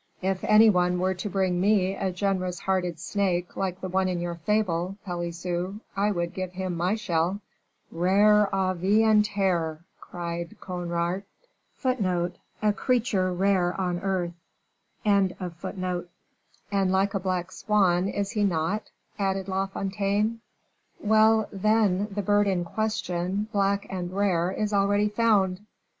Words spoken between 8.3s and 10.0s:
avis in terres!"